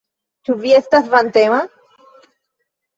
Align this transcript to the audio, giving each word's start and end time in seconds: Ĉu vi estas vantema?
Ĉu 0.49 0.55
vi 0.63 0.73
estas 0.79 1.13
vantema? 1.13 1.63